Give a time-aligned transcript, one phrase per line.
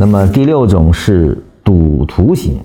[0.00, 2.64] 那么第六种是赌徒型，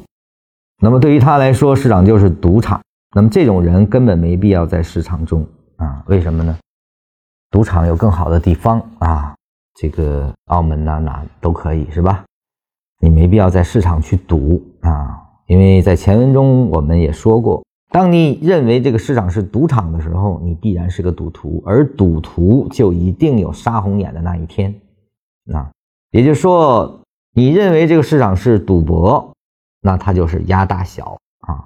[0.79, 2.79] 那么对于他来说，市场就是赌场。
[3.15, 5.43] 那么这种人根本没必要在市场中
[5.77, 6.03] 啊？
[6.05, 6.55] 为什么呢？
[7.49, 9.33] 赌场有更好的地方啊，
[9.73, 12.23] 这个澳门哪哪都可以是吧？
[12.99, 24.71] 你没必要在市场去赌啊，因为在前文中我们也说过，当你认为这个市场是赌场的时候，你必然是个赌徒，而赌徒就一定有杀红眼的那一天
[25.51, 25.71] 啊。
[26.11, 26.99] 也就是说。
[27.35, 29.33] 你认为这个市场是赌博，
[29.81, 31.65] 那它就是压大小啊。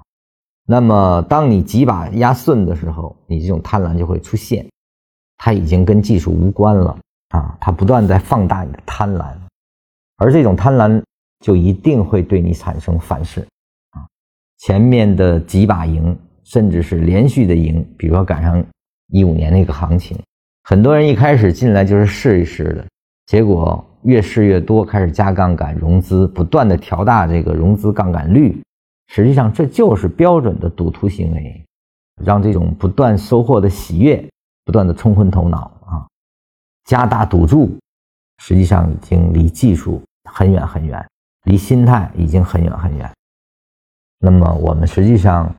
[0.64, 4.66] 那么，当你几把压顺的时候，你这种贪婪就会出现。
[5.36, 9.36] 它已经跟技术无关了啊，它不断在放大你的贪婪，
[10.16, 11.02] 而这种贪婪
[11.40, 13.40] 就一定会对你产生反噬
[13.90, 14.08] 啊。
[14.56, 18.64] 前面的几把赢，甚至是连续的赢，比如说赶上
[19.12, 20.18] 一五年那个行情，
[20.64, 22.86] 很多人一开始进来就是试一试的，
[23.26, 23.84] 结果。
[24.02, 28.62] 越试越多，开始加杠杆融资，不断的调大这个融资杠杆率，
[29.08, 31.64] 实际上这就是标准的赌徒行为，
[32.24, 34.24] 让这种不断收获的喜悦
[34.64, 36.06] 不断的冲昏头脑啊，
[36.84, 37.76] 加大赌注，
[38.38, 41.04] 实际上已经离技术很远很远，
[41.44, 43.10] 离心态已经很远很远。
[44.20, 45.52] 那么我们实际上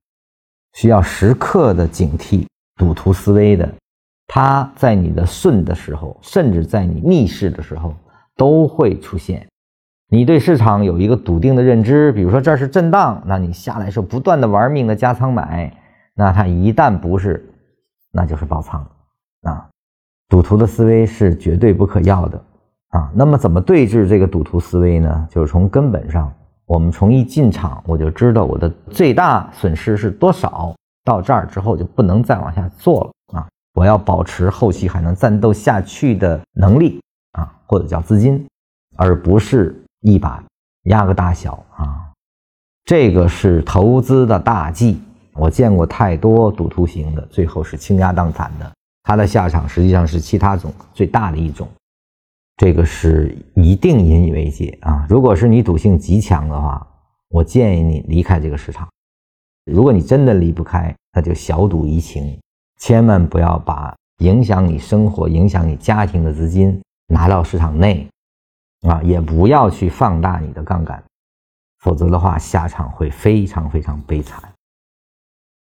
[0.74, 3.70] 需要时刻的警惕赌徒思维的，
[4.28, 7.94] 他在你的顺的时候，甚至在你逆势的时候。
[8.40, 9.46] 都会出现。
[10.10, 15.72] 你对市场有一个笃定的认知，比如说这是震荡，那你下来时候不断的玩命的加仓买，
[16.16, 17.46] 那它一旦不是，
[18.14, 18.84] 那就是爆仓
[19.42, 19.68] 啊。
[20.30, 22.42] 赌徒的思维是绝对不可要的
[22.92, 23.12] 啊。
[23.14, 25.28] 那么怎么对峙这个赌徒思维呢？
[25.30, 26.34] 就是从根本上，
[26.66, 33.48] 我们从一进场我就知道我的最大损失是多少，到这儿之后就不能再往下做了啊。
[33.76, 37.00] 我要保持后期还能战斗下去的能力。
[37.70, 38.44] 或者叫资金，
[38.96, 40.44] 而不是一把
[40.86, 42.12] 压个大小啊，
[42.84, 45.00] 这个是投资的大忌。
[45.36, 48.70] 我见过太多赌徒型的，最后是倾家荡产的，
[49.04, 51.68] 他的下场实际上是其他种最大的一种。
[52.58, 55.06] 这个是一定引以为戒啊！
[55.08, 56.86] 如果是你赌性极强的话，
[57.30, 58.90] 我建议你离开这个市场。
[59.72, 62.38] 如果你真的离不开，那就小赌怡情，
[62.82, 66.82] 千万不要把影响你生活、影响你家庭的资金。
[67.10, 68.08] 拿到市场内，
[68.88, 71.04] 啊，也不要去放大你的杠杆，
[71.80, 74.42] 否则的话，下场会非常非常悲惨。